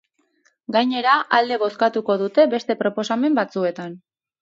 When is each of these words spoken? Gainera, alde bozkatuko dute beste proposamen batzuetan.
Gainera, 0.75 1.11
alde 1.41 1.61
bozkatuko 1.65 2.17
dute 2.25 2.49
beste 2.57 2.81
proposamen 2.83 3.43
batzuetan. 3.45 3.99